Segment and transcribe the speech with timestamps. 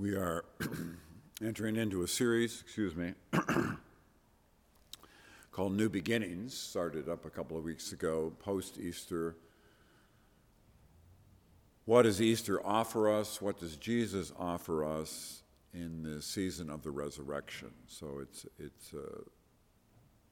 [0.00, 0.46] We are
[1.44, 3.12] entering into a series, excuse me,
[5.52, 9.36] called New Beginnings, started up a couple of weeks ago, post Easter.
[11.84, 13.42] What does Easter offer us?
[13.42, 15.42] What does Jesus offer us
[15.74, 17.68] in the season of the resurrection?
[17.86, 19.26] So it's, it's an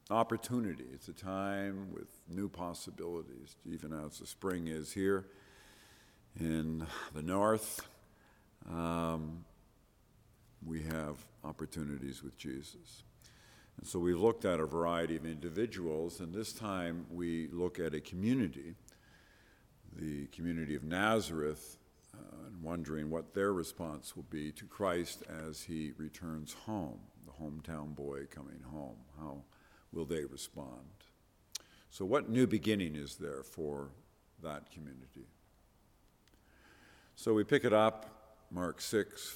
[0.09, 5.27] opportunity, it's a time with new possibilities, even as the spring is here
[6.39, 7.87] in the north.
[8.67, 9.45] Um,
[10.65, 13.03] we have opportunities with Jesus.
[13.77, 17.93] And so we've looked at a variety of individuals, and this time we look at
[17.93, 18.75] a community,
[19.95, 21.77] the community of Nazareth,
[22.13, 27.31] uh, and wondering what their response will be to Christ as he returns home, the
[27.31, 28.97] hometown boy coming home.
[29.17, 29.43] How
[29.93, 30.89] will they respond?
[31.89, 33.89] So, what new beginning is there for
[34.43, 35.27] that community?
[37.21, 38.05] So we pick it up,
[38.49, 39.35] Mark 6,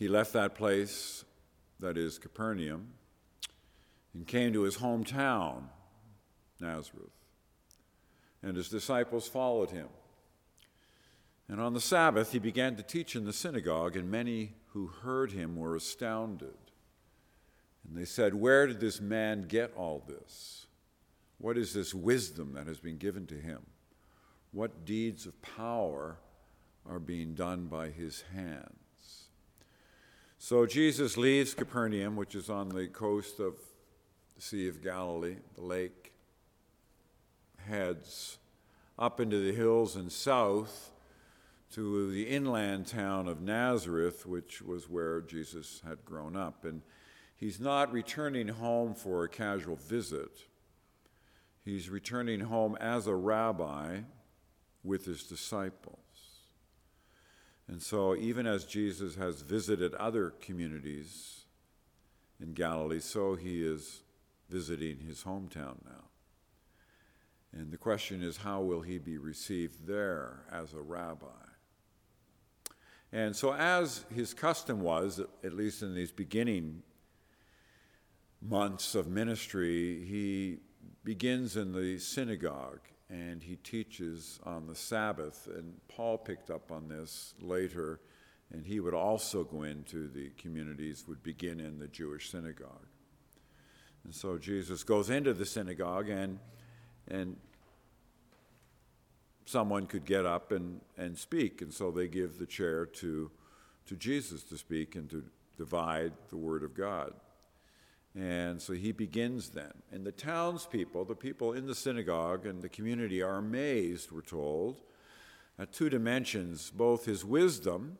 [0.00, 1.26] he left that place,
[1.78, 2.88] that is Capernaum,
[4.14, 5.64] and came to his hometown,
[6.58, 7.12] Nazareth.
[8.42, 9.88] And his disciples followed him.
[11.48, 15.32] And on the Sabbath, he began to teach in the synagogue, and many who heard
[15.32, 16.56] him were astounded.
[17.86, 20.66] And they said, Where did this man get all this?
[21.36, 23.66] What is this wisdom that has been given to him?
[24.50, 26.16] What deeds of power
[26.88, 28.78] are being done by his hand?
[30.42, 33.56] So Jesus leaves Capernaum, which is on the coast of
[34.34, 36.14] the Sea of Galilee, the lake,
[37.58, 38.38] heads
[38.98, 40.92] up into the hills and south
[41.74, 46.64] to the inland town of Nazareth, which was where Jesus had grown up.
[46.64, 46.80] And
[47.36, 50.46] he's not returning home for a casual visit.
[51.66, 53.98] He's returning home as a rabbi
[54.82, 55.98] with his disciples.
[57.70, 61.44] And so, even as Jesus has visited other communities
[62.40, 64.02] in Galilee, so he is
[64.48, 66.08] visiting his hometown now.
[67.52, 71.26] And the question is, how will he be received there as a rabbi?
[73.12, 76.82] And so, as his custom was, at least in these beginning
[78.42, 80.58] months of ministry, he
[81.04, 85.48] begins in the synagogue and he teaches on the Sabbath.
[85.52, 88.00] And Paul picked up on this later,
[88.52, 92.86] and he would also go into the communities, would begin in the Jewish synagogue.
[94.04, 96.38] And so Jesus goes into the synagogue, and,
[97.08, 97.36] and
[99.44, 101.60] someone could get up and, and speak.
[101.60, 103.30] And so they give the chair to,
[103.86, 105.24] to Jesus to speak and to
[105.58, 107.12] divide the Word of God.
[108.14, 109.72] And so he begins then.
[109.92, 114.80] And the townspeople, the people in the synagogue and the community, are amazed, we're told,
[115.58, 117.98] at two dimensions both his wisdom,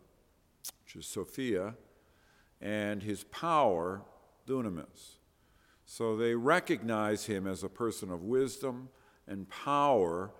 [0.84, 1.75] which is Sophia,
[2.60, 4.03] and his power,
[4.47, 5.16] dunamis.
[5.87, 8.88] So they recognize him as a person of wisdom
[9.26, 10.31] and power,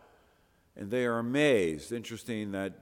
[0.77, 1.93] and they are amazed.
[1.93, 2.73] Interesting that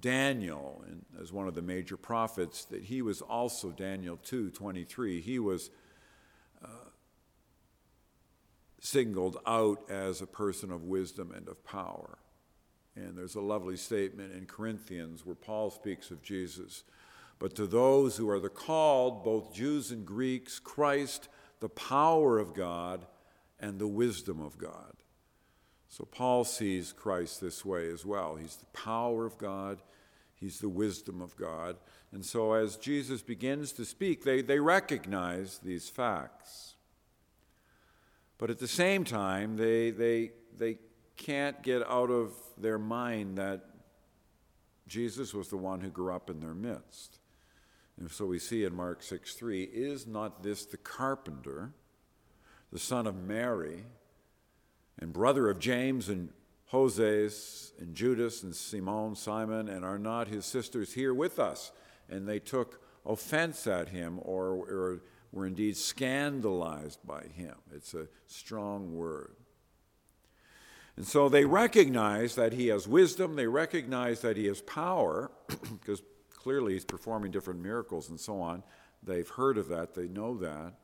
[0.00, 0.84] Daniel,
[1.20, 5.20] as one of the major prophets, that he was also Daniel 2 23.
[5.20, 5.70] He was
[8.80, 12.18] singled out as a person of wisdom and of power.
[12.94, 16.84] And there's a lovely statement in Corinthians where Paul speaks of Jesus.
[17.38, 21.28] But to those who are the called, both Jews and Greeks, Christ,
[21.60, 23.06] the power of God
[23.60, 24.92] and the wisdom of God.
[25.88, 28.36] So Paul sees Christ this way as well.
[28.36, 29.80] He's the power of God,
[30.34, 31.76] he's the wisdom of God.
[32.12, 36.74] And so as Jesus begins to speak, they, they recognize these facts.
[38.38, 40.78] But at the same time, they, they, they
[41.16, 43.64] can't get out of their mind that
[44.86, 47.18] Jesus was the one who grew up in their midst.
[47.98, 51.72] And so we see in Mark 6 3, is not this the carpenter,
[52.72, 53.84] the son of Mary,
[55.00, 56.30] and brother of James and
[56.70, 61.72] Joses and Judas and Simon, Simon, and are not his sisters here with us?
[62.08, 65.00] And they took offense at him or, or
[65.32, 67.54] were indeed scandalized by him.
[67.74, 69.36] It's a strong word.
[70.96, 75.30] And so they recognize that he has wisdom, they recognize that he has power,
[75.80, 76.02] because
[76.34, 78.62] clearly he's performing different miracles and so on.
[79.02, 80.74] They've heard of that, they know that.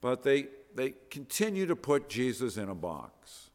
[0.00, 3.50] But they, they continue to put Jesus in a box.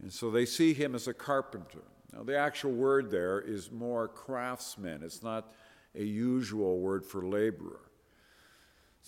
[0.00, 1.84] And so they see him as a carpenter.
[2.12, 5.52] Now, the actual word there is more craftsman, it's not
[5.94, 7.91] a usual word for laborer.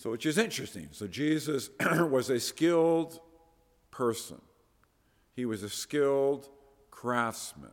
[0.05, 0.89] So, which is interesting.
[0.91, 3.19] So, Jesus was a skilled
[3.89, 4.39] person,
[5.35, 6.47] he was a skilled
[6.91, 7.71] craftsman.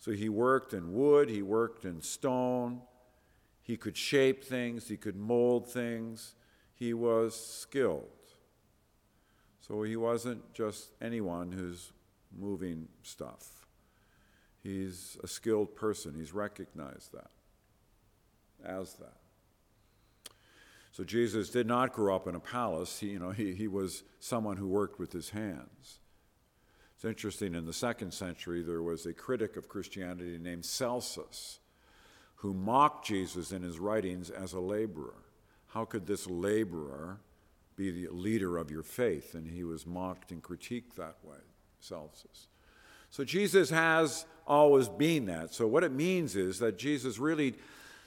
[0.00, 2.80] So he worked in wood, he worked in stone,
[3.60, 6.34] he could shape things, he could mold things,
[6.74, 8.08] he was skilled.
[9.60, 11.92] So he wasn't just anyone who's
[12.36, 13.64] moving stuff.
[14.60, 16.16] He's a skilled person.
[16.16, 17.30] He's recognized that
[18.64, 19.21] as that.
[20.92, 23.00] So Jesus did not grow up in a palace.
[23.00, 25.98] He, you know, he, he was someone who worked with his hands.
[26.94, 31.58] It's interesting, in the second century, there was a critic of Christianity named Celsus
[32.36, 35.14] who mocked Jesus in his writings as a laborer.
[35.68, 37.18] How could this laborer
[37.74, 39.34] be the leader of your faith?
[39.34, 41.38] And he was mocked and critiqued that way,
[41.80, 42.48] Celsus.
[43.08, 45.54] So Jesus has always been that.
[45.54, 47.54] So what it means is that Jesus really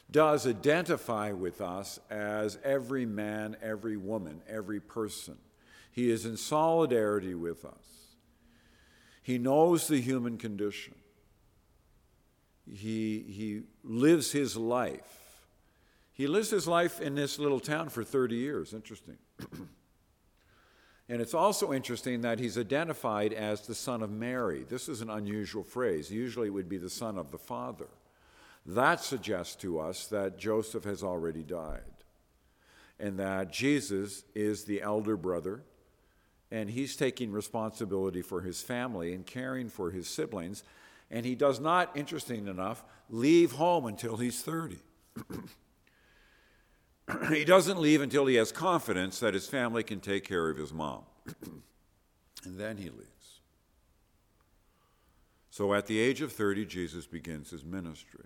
[0.09, 5.37] does identify with us as every man, every woman, every person.
[5.91, 7.95] He is in solidarity with us.
[9.23, 10.93] He knows the human condition.
[12.67, 15.47] He, he lives his life.
[16.13, 18.73] He lives his life in this little town for 30 years.
[18.73, 19.17] Interesting.
[21.09, 24.63] and it's also interesting that he's identified as the son of Mary.
[24.67, 26.11] This is an unusual phrase.
[26.11, 27.87] Usually it would be the son of the Father.
[28.65, 31.81] That suggests to us that Joseph has already died
[32.99, 35.63] and that Jesus is the elder brother
[36.51, 40.63] and he's taking responsibility for his family and caring for his siblings.
[41.11, 44.77] And he does not, interesting enough, leave home until he's 30.
[47.29, 50.73] he doesn't leave until he has confidence that his family can take care of his
[50.73, 51.03] mom.
[52.45, 53.39] and then he leaves.
[55.49, 58.25] So at the age of 30, Jesus begins his ministry.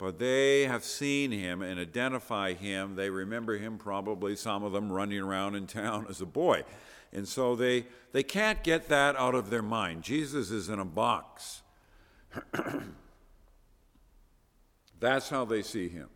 [0.00, 2.96] But they have seen him and identify him.
[2.96, 6.64] They remember him probably, some of them running around in town as a boy.
[7.12, 10.02] And so they, they can't get that out of their mind.
[10.02, 11.60] Jesus is in a box.
[14.98, 16.08] that's how they see him.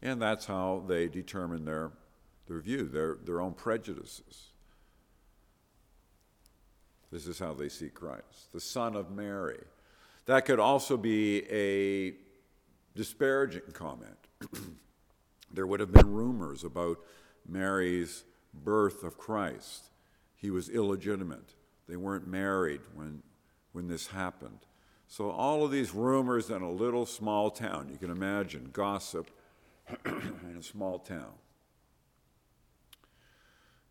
[0.00, 1.90] And that's how they determine their,
[2.46, 4.48] their view, their, their own prejudices.
[7.12, 9.60] This is how they see Christ, the Son of Mary.
[10.24, 12.23] That could also be a
[12.94, 14.28] disparaging comment.
[15.52, 16.98] there would have been rumors about
[17.46, 19.90] Mary's birth of Christ.
[20.34, 21.54] He was illegitimate.
[21.88, 23.22] They weren't married when,
[23.72, 24.60] when this happened.
[25.06, 29.30] So, all of these rumors in a little small town, you can imagine gossip
[30.06, 31.34] in a small town.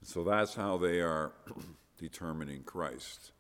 [0.02, 1.34] So, that's how they are
[1.98, 3.32] determining Christ,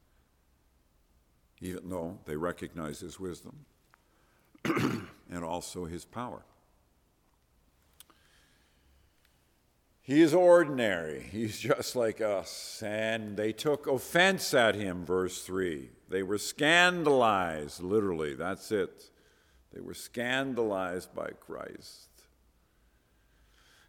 [1.62, 3.66] even though they recognize his wisdom
[5.33, 6.44] and also his power.
[10.06, 11.21] He is ordinary.
[11.31, 12.83] He's just like us.
[12.85, 15.89] And they took offense at him, verse 3.
[16.09, 18.33] They were scandalized, literally.
[18.33, 19.09] That's it.
[19.74, 22.09] They were scandalized by Christ.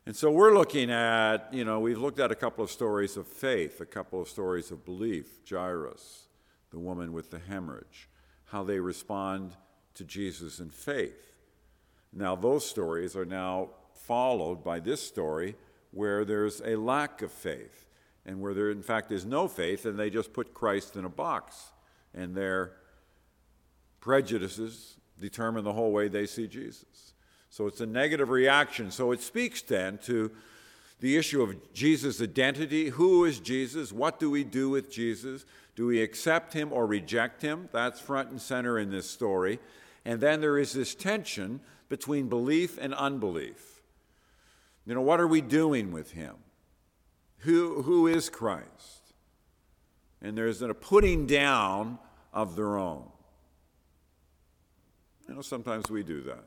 [0.07, 3.27] And so we're looking at, you know, we've looked at a couple of stories of
[3.27, 5.41] faith, a couple of stories of belief.
[5.49, 6.29] Jairus,
[6.71, 8.09] the woman with the hemorrhage,
[8.47, 9.57] how they respond
[9.95, 11.34] to Jesus in faith.
[12.15, 15.57] Now, those stories are now followed by this story
[15.91, 17.89] where there's a lack of faith
[18.25, 21.11] and where there, in fact, is no faith, and they just put Christ in a
[21.11, 21.73] box,
[22.15, 22.73] and their
[24.01, 27.15] prejudices determine the whole way they see Jesus.
[27.51, 28.91] So it's a negative reaction.
[28.91, 30.31] So it speaks then to
[31.01, 32.89] the issue of Jesus' identity.
[32.89, 33.93] Who is Jesus?
[33.93, 35.45] What do we do with Jesus?
[35.77, 37.69] Do we accept him or reject him?
[37.73, 39.59] That's front and center in this story.
[40.05, 41.61] And then there is this tension
[41.95, 43.81] between belief and unbelief.
[44.85, 46.35] You know, what are we doing with him?
[47.39, 49.13] Who, who is Christ?
[50.21, 52.01] And there's a putting down
[52.33, 53.05] of their own.
[55.29, 56.47] You know, sometimes we do that.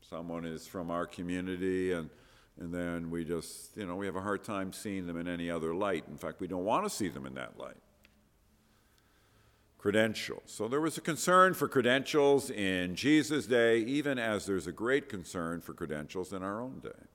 [0.00, 2.08] Someone is from our community, and,
[2.58, 5.50] and then we just, you know, we have a hard time seeing them in any
[5.50, 6.04] other light.
[6.08, 7.76] In fact, we don't want to see them in that light
[9.78, 10.42] credentials.
[10.46, 15.08] So there was a concern for credentials in Jesus' day, even as there's a great
[15.08, 17.06] concern for credentials in our own day.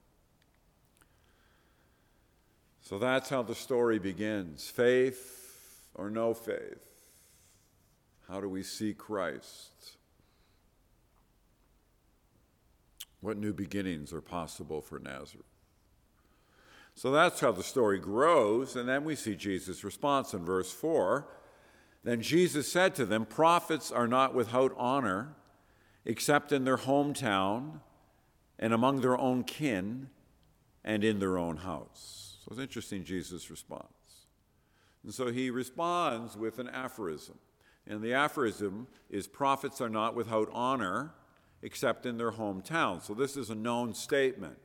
[2.82, 6.86] So that's how the story begins faith or no faith.
[8.30, 9.98] How do we see Christ?
[13.20, 15.46] What new beginnings are possible for Nazareth?
[16.96, 21.26] So that's how the story grows, and then we see Jesus' response in verse 4
[22.04, 25.36] then Jesus said to them, Prophets are not without honor,
[26.06, 27.80] except in their hometown
[28.60, 30.10] and among their own kin
[30.84, 32.38] and in their own house.
[32.44, 33.88] So it's interesting, Jesus' response.
[35.04, 37.38] And so he responds with an aphorism.
[37.88, 41.14] And the aphorism is prophets are not without honor
[41.62, 43.02] except in their hometown.
[43.02, 44.58] So this is a known statement.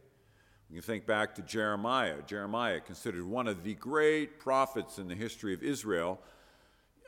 [0.70, 2.16] You think back to Jeremiah.
[2.26, 6.20] Jeremiah, considered one of the great prophets in the history of Israel.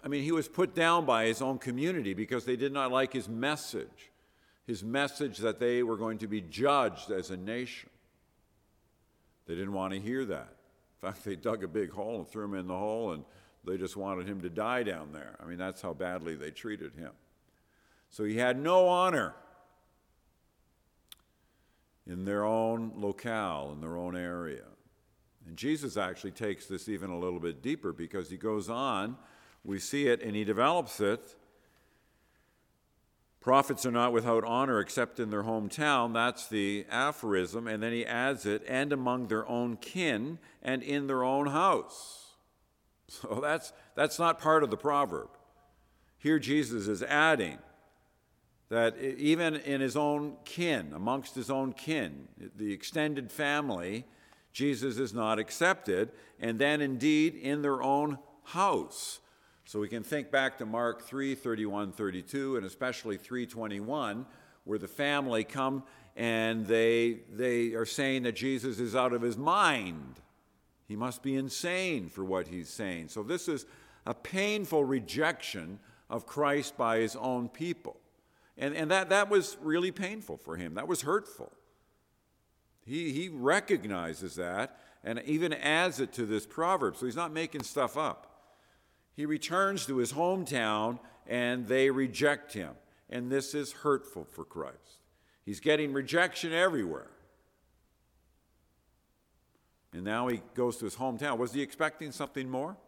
[0.03, 3.13] I mean, he was put down by his own community because they did not like
[3.13, 4.11] his message,
[4.67, 7.91] his message that they were going to be judged as a nation.
[9.47, 10.55] They didn't want to hear that.
[11.03, 13.25] In fact, they dug a big hole and threw him in the hole, and
[13.65, 15.37] they just wanted him to die down there.
[15.43, 17.13] I mean, that's how badly they treated him.
[18.11, 19.35] So he had no honor
[22.07, 24.65] in their own locale, in their own area.
[25.47, 29.17] And Jesus actually takes this even a little bit deeper because he goes on,
[29.65, 31.37] we see it, and he develops it.
[33.41, 36.13] Prophets are not without honor except in their hometown.
[36.13, 37.67] That's the aphorism.
[37.67, 42.35] And then he adds it, and among their own kin and in their own house.
[43.09, 45.31] So that's, that's not part of the proverb.
[46.19, 47.59] Here Jesus is adding
[48.69, 54.05] that even in his own kin, amongst his own kin, the extended family,
[54.53, 59.21] Jesus is not accepted, and then indeed in their own house.
[59.65, 64.27] So we can think back to Mark 3 31, 32, and especially 321,
[64.65, 65.85] where the family come
[66.17, 70.21] and they, they are saying that Jesus is out of his mind.
[70.87, 73.09] He must be insane for what he's saying.
[73.09, 73.65] So this is
[74.07, 77.97] a painful rejection of Christ by his own people.
[78.59, 80.75] And, and that, that was really painful for him.
[80.75, 81.53] That was hurtful.
[82.85, 86.97] He, he recognizes that and even adds it to this proverb.
[86.97, 88.30] So he's not making stuff up.
[89.21, 92.71] He returns to his hometown and they reject him.
[93.11, 95.03] And this is hurtful for Christ.
[95.45, 97.11] He's getting rejection everywhere.
[99.93, 101.37] And now he goes to his hometown.
[101.37, 102.79] Was he expecting something more?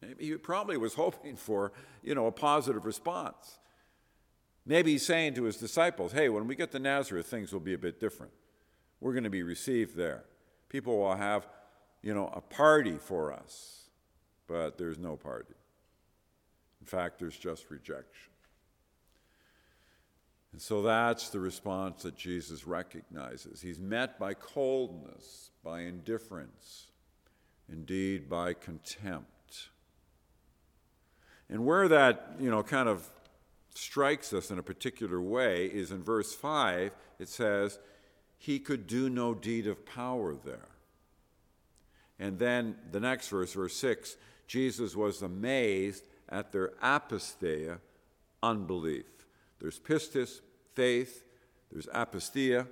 [0.00, 3.58] Maybe he probably was hoping for, you know, a positive response.
[4.64, 7.74] Maybe he's saying to his disciples, hey, when we get to Nazareth, things will be
[7.74, 8.30] a bit different.
[9.00, 10.22] We're going to be received there.
[10.68, 11.48] People will have,
[12.00, 13.81] you know, a party for us,
[14.46, 15.54] but there's no party.
[16.80, 18.32] In fact, there's just rejection.
[20.52, 23.62] And so that's the response that Jesus recognizes.
[23.62, 26.88] He's met by coldness, by indifference,
[27.70, 29.68] indeed by contempt.
[31.48, 33.10] And where that, you know, kind of
[33.74, 37.78] strikes us in a particular way is in verse 5, it says,
[38.38, 40.68] He could do no deed of power there.
[42.18, 44.16] And then the next verse, verse 6,
[44.52, 47.78] Jesus was amazed at their apistia,
[48.42, 49.06] unbelief.
[49.58, 50.42] There's pistis,
[50.74, 51.24] faith,
[51.70, 52.66] there's apistia,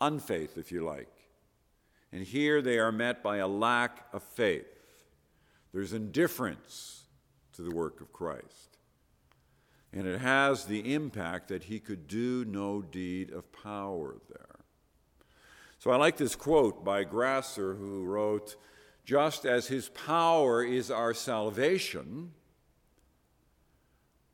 [0.00, 1.10] unfaith, if you like.
[2.12, 4.64] And here they are met by a lack of faith.
[5.72, 7.02] There's indifference
[7.54, 8.78] to the work of Christ.
[9.92, 14.60] And it has the impact that he could do no deed of power there.
[15.80, 18.54] So I like this quote by Grasser, who wrote,
[19.04, 22.32] Just as his power is our salvation,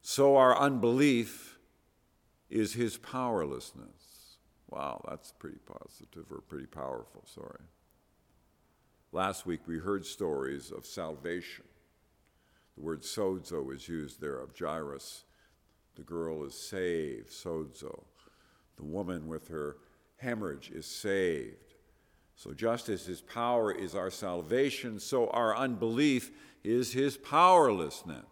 [0.01, 1.59] so our unbelief
[2.49, 4.37] is his powerlessness.
[4.69, 7.65] Wow, that's pretty positive or pretty powerful, sorry.
[9.13, 11.65] Last week we heard stories of salvation.
[12.77, 15.25] The word sozo is used there of Jairus
[16.01, 18.05] the girl is saved, sozo.
[18.77, 19.77] The woman with her
[20.17, 21.70] hemorrhage is saved.
[22.43, 26.31] So, just as his power is our salvation, so our unbelief
[26.65, 28.25] is his powerlessness.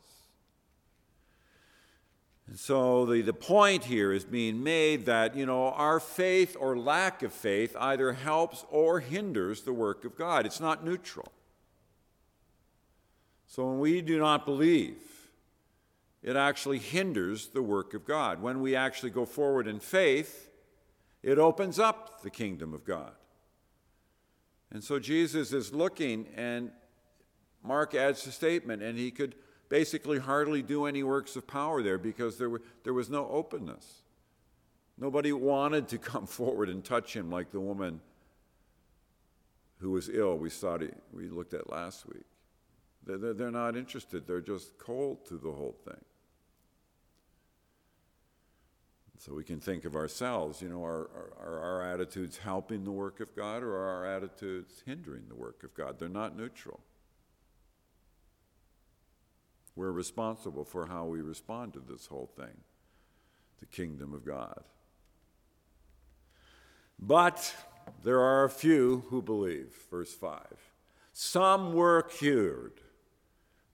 [2.47, 6.75] And so the, the point here is being made that, you know, our faith or
[6.79, 10.47] lack of faith either helps or hinders the work of God.
[10.47, 11.31] It's not neutral.
[13.47, 15.03] So when we do not believe,
[16.23, 18.41] it actually hinders the work of God.
[18.41, 20.49] When we actually go forward in faith,
[21.23, 23.13] it opens up the kingdom of God.
[24.71, 26.71] And so Jesus is looking, and
[27.65, 29.35] Mark adds a statement, and he could
[29.69, 34.03] basically hardly do any works of power there because there, were, there was no openness.
[34.97, 38.01] Nobody wanted to come forward and touch him like the woman
[39.79, 40.77] who was ill we, saw,
[41.13, 42.25] we looked at last week.
[43.05, 46.05] They're, they're not interested, they're just cold to the whole thing.
[49.19, 51.11] So we can think of ourselves, you know, are,
[51.41, 55.65] are, our attitudes helping the work of God or are our attitudes hindering the work
[55.65, 55.99] of God?
[55.99, 56.79] They're not neutral.
[59.75, 62.63] We're responsible for how we respond to this whole thing,
[63.59, 64.63] the kingdom of God.
[66.99, 67.55] But
[68.05, 70.43] there are a few who believe, verse 5.
[71.13, 72.81] Some were cured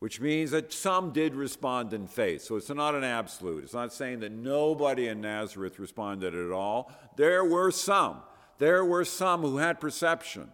[0.05, 2.43] which means that some did respond in faith.
[2.43, 3.65] So it's not an absolute.
[3.65, 6.93] It's not saying that nobody in Nazareth responded at all.
[7.17, 8.19] There were some.
[8.59, 10.53] There were some who had perception.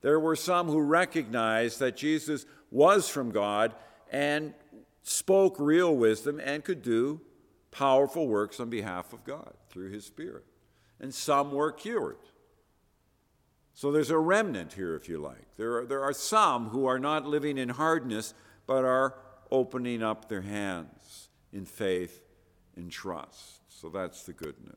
[0.00, 3.74] There were some who recognized that Jesus was from God
[4.12, 4.54] and
[5.02, 7.20] spoke real wisdom and could do
[7.72, 10.44] powerful works on behalf of God through his Spirit.
[11.00, 12.18] And some were cured.
[13.72, 15.56] So there's a remnant here, if you like.
[15.56, 18.34] There are, there are some who are not living in hardness,
[18.66, 19.14] but are
[19.50, 22.20] opening up their hands in faith
[22.76, 23.60] and trust.
[23.68, 24.74] So that's the good news.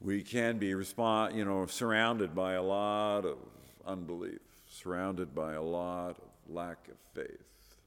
[0.00, 3.38] We can be respond, you know, surrounded by a lot of
[3.86, 7.78] unbelief, surrounded by a lot of lack of faith,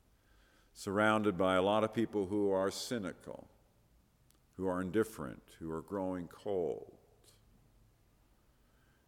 [0.74, 3.48] surrounded by a lot of people who are cynical,
[4.56, 6.94] who are indifferent, who are growing cold.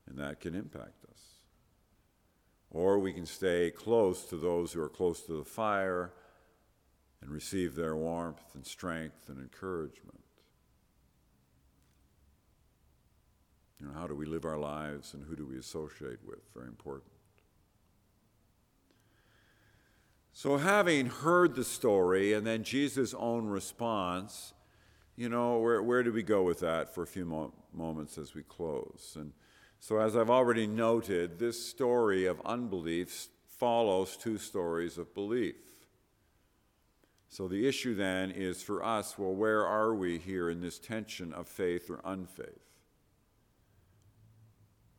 [0.08, 1.39] And that can impact us.
[2.72, 6.14] Or we can stay close to those who are close to the fire
[7.22, 10.20] and receive their warmth and strength and encouragement.
[13.80, 16.40] You know, how do we live our lives and who do we associate with?
[16.54, 17.12] Very important.
[20.34, 24.54] So, having heard the story and then Jesus' own response,
[25.18, 28.34] you know, where, where do we go with that for a few mo- moments as
[28.34, 29.18] we close?
[29.20, 29.34] And
[29.80, 35.56] so, as I've already noted, this story of unbelief follows two stories of belief.
[37.30, 41.32] So, the issue then is for us well, where are we here in this tension
[41.32, 42.60] of faith or unfaith?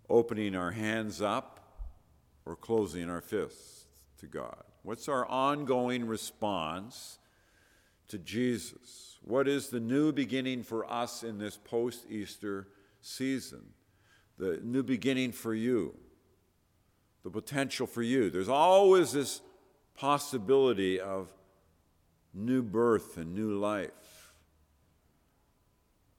[0.08, 1.60] Opening our hands up
[2.46, 3.84] or closing our fists
[4.18, 4.64] to God?
[4.82, 7.18] What's our ongoing response
[8.08, 9.18] to Jesus?
[9.22, 12.68] What is the new beginning for us in this post Easter
[13.02, 13.74] season?
[14.40, 15.94] The new beginning for you,
[17.22, 18.30] the potential for you.
[18.30, 19.42] There's always this
[19.94, 21.32] possibility of
[22.32, 24.32] new birth and new life,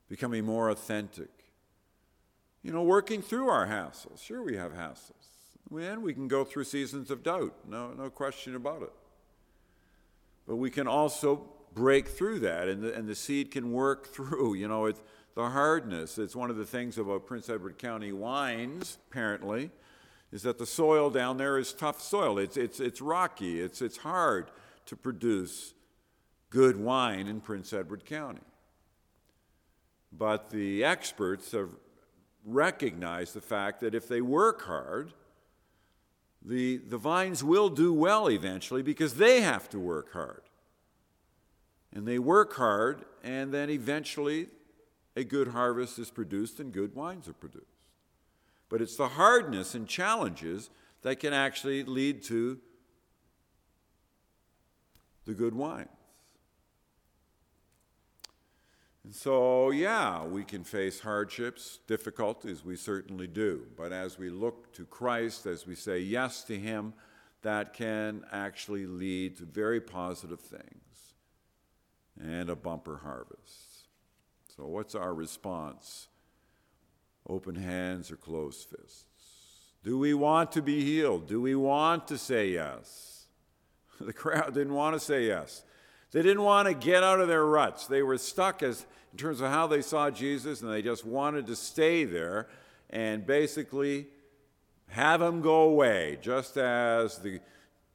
[0.07, 1.29] becoming more authentic.
[2.63, 4.24] You know, working through our hassles.
[4.24, 5.31] Sure, we have hassles.
[5.75, 8.93] And we can go through seasons of doubt, no, no question about it.
[10.48, 14.55] But we can also break through that, and the, and the seed can work through.
[14.55, 15.01] You know, it's
[15.35, 16.17] the hardness.
[16.17, 19.72] It's one of the things about Prince Edward County wines, apparently,
[20.31, 22.37] is that the soil down there is tough soil.
[22.37, 24.51] It's, it's, it's rocky, it's, it's hard
[24.85, 25.74] to produce
[26.50, 28.41] good wine in Prince Edward County.
[30.11, 31.70] But the experts have
[32.46, 35.13] recognized the fact that if they work hard,
[36.44, 40.41] the, the vines will do well eventually because they have to work hard.
[41.94, 44.48] And they work hard, and then eventually
[45.15, 47.65] a good harvest is produced and good wines are produced.
[48.69, 50.69] But it's the hardness and challenges
[51.01, 52.59] that can actually lead to
[55.25, 55.89] the good wines.
[59.03, 63.63] And so, yeah, we can face hardships, difficulties, we certainly do.
[63.75, 66.93] But as we look to Christ, as we say yes to Him,
[67.41, 71.15] that can actually lead to very positive things
[72.21, 73.71] and a bumper harvest.
[74.61, 76.07] So, what's our response?
[77.27, 79.05] Open hands or closed fists?
[79.83, 81.25] Do we want to be healed?
[81.25, 83.25] Do we want to say yes?
[84.00, 85.63] The crowd didn't want to say yes.
[86.11, 87.87] They didn't want to get out of their ruts.
[87.87, 91.47] They were stuck as in terms of how they saw Jesus, and they just wanted
[91.47, 92.47] to stay there
[92.91, 94.07] and basically
[94.89, 97.39] have him go away, just as the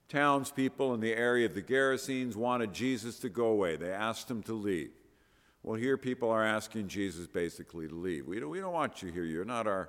[0.08, 3.76] townspeople in the area of the Gerasenes wanted Jesus to go away.
[3.76, 4.90] They asked him to leave.
[5.66, 8.24] Well, here people are asking Jesus basically to leave.
[8.28, 9.24] We don't, we don't want you here.
[9.24, 9.88] You're not our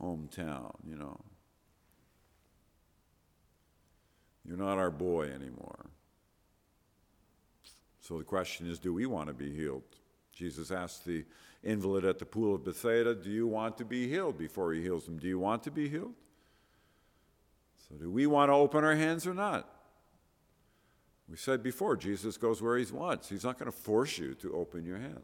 [0.00, 1.20] hometown, you know.
[4.46, 5.86] You're not our boy anymore.
[8.00, 9.82] So the question is do we want to be healed?
[10.32, 11.24] Jesus asked the
[11.64, 15.08] invalid at the pool of Bethsaida, Do you want to be healed before he heals
[15.08, 15.18] him?
[15.18, 16.14] Do you want to be healed?
[17.88, 19.68] So do we want to open our hands or not?
[21.28, 23.28] We said before, Jesus goes where he wants.
[23.28, 25.20] He's not going to force you to open your hands.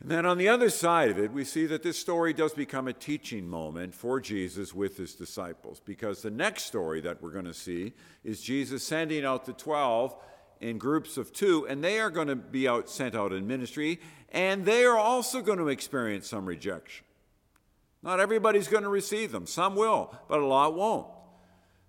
[0.00, 2.88] And then on the other side of it, we see that this story does become
[2.88, 7.44] a teaching moment for Jesus with his disciples, because the next story that we're going
[7.44, 10.14] to see is Jesus sending out the 12
[10.60, 14.00] in groups of two, and they are going to be out, sent out in ministry,
[14.30, 17.04] and they are also going to experience some rejection.
[18.02, 19.46] Not everybody's going to receive them.
[19.46, 21.06] Some will, but a lot won't.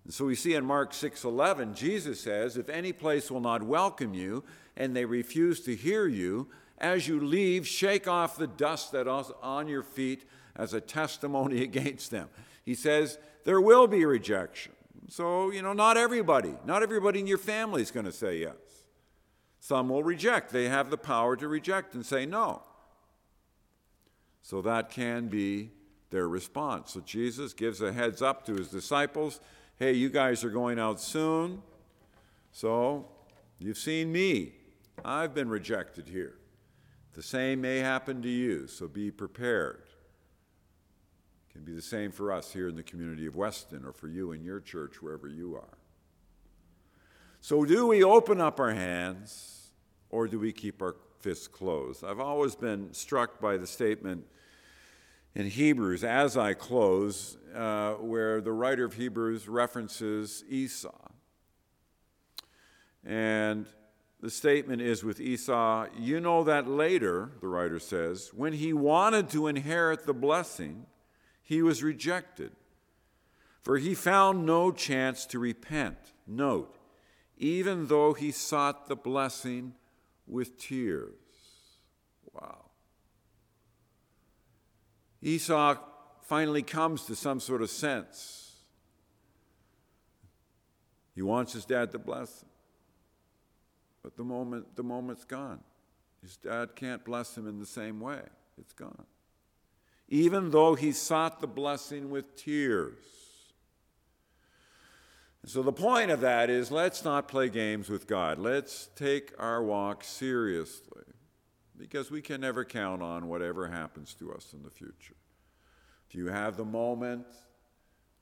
[0.10, 4.44] So we see in Mark 6:11 Jesus says, "If any place will not welcome you
[4.76, 9.32] and they refuse to hear you, as you leave, shake off the dust that is
[9.41, 12.30] on your feet as a testimony against them."
[12.63, 14.74] He says there will be rejection.
[15.08, 18.56] So, you know, not everybody, not everybody in your family is going to say yes.
[19.60, 20.52] Some will reject.
[20.52, 22.62] They have the power to reject and say no.
[24.41, 25.72] So that can be
[26.12, 26.91] their response.
[26.91, 29.39] So Jesus gives a heads up to his disciples
[29.78, 31.62] hey, you guys are going out soon.
[32.52, 33.08] So
[33.60, 34.54] you've seen me.
[35.04, 36.36] I've been rejected here.
[37.14, 39.84] The same may happen to you, so be prepared.
[41.50, 44.08] It can be the same for us here in the community of Weston or for
[44.08, 45.78] you in your church, wherever you are.
[47.40, 49.70] So, do we open up our hands
[50.10, 52.04] or do we keep our fists closed?
[52.04, 54.26] I've always been struck by the statement
[55.36, 61.10] in Hebrews, as I close, uh, where the writer of Hebrews references Esau.
[63.04, 63.67] And
[64.21, 69.30] the statement is with Esau, you know that later, the writer says, when he wanted
[69.30, 70.86] to inherit the blessing,
[71.43, 72.52] he was rejected.
[73.62, 75.98] For he found no chance to repent.
[76.26, 76.78] Note,
[77.38, 79.74] even though he sought the blessing
[80.28, 81.13] with tears.
[82.34, 82.64] Wow.
[85.26, 85.76] Esau
[86.22, 88.54] finally comes to some sort of sense.
[91.16, 92.50] He wants his dad to bless him.
[94.04, 95.62] But the moment the moment's gone.
[96.22, 98.22] His dad can't bless him in the same way.
[98.60, 99.06] It's gone.
[100.10, 102.94] Even though he sought the blessing with tears.
[105.48, 108.38] So the point of that is let's not play games with God.
[108.38, 111.05] Let's take our walk seriously
[111.78, 115.16] because we can never count on whatever happens to us in the future.
[116.10, 117.26] If you have the moment,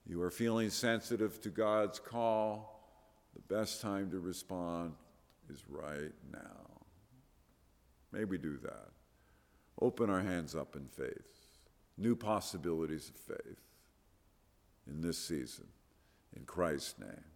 [0.06, 2.82] you are feeling sensitive to God's call,
[3.34, 4.94] the best time to respond
[5.50, 6.82] is right now.
[8.12, 8.89] May we do that.
[9.82, 11.48] Open our hands up in faith,
[11.98, 13.60] new possibilities of faith
[14.88, 15.68] in this season.
[16.36, 17.33] In Christ's name.